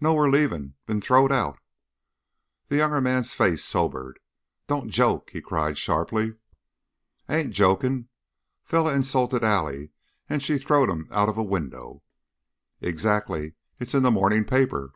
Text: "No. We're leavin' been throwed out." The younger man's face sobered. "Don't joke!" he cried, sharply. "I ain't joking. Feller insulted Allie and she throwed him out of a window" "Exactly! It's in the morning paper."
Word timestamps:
"No. 0.00 0.14
We're 0.14 0.30
leavin' 0.30 0.74
been 0.86 1.00
throwed 1.00 1.32
out." 1.32 1.58
The 2.68 2.76
younger 2.76 3.00
man's 3.00 3.34
face 3.34 3.64
sobered. 3.64 4.20
"Don't 4.68 4.88
joke!" 4.90 5.30
he 5.30 5.40
cried, 5.40 5.76
sharply. 5.76 6.36
"I 7.28 7.38
ain't 7.38 7.52
joking. 7.52 8.08
Feller 8.62 8.94
insulted 8.94 9.42
Allie 9.42 9.90
and 10.30 10.40
she 10.40 10.56
throwed 10.58 10.88
him 10.88 11.08
out 11.10 11.28
of 11.28 11.36
a 11.36 11.42
window" 11.42 12.04
"Exactly! 12.90 13.54
It's 13.80 13.92
in 13.92 14.04
the 14.04 14.12
morning 14.12 14.44
paper." 14.44 14.92